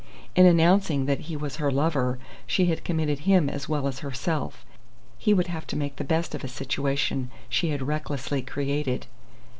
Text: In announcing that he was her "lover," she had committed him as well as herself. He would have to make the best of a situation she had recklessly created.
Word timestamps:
In 0.35 0.47
announcing 0.47 1.05
that 1.05 1.19
he 1.29 1.37
was 1.37 1.57
her 1.57 1.69
"lover," 1.69 2.17
she 2.47 2.65
had 2.65 2.83
committed 2.83 3.19
him 3.19 3.47
as 3.47 3.69
well 3.69 3.85
as 3.87 3.99
herself. 3.99 4.65
He 5.19 5.31
would 5.31 5.45
have 5.45 5.67
to 5.67 5.75
make 5.77 5.97
the 5.97 6.03
best 6.03 6.33
of 6.33 6.43
a 6.43 6.47
situation 6.47 7.29
she 7.49 7.69
had 7.69 7.83
recklessly 7.83 8.41
created. 8.41 9.05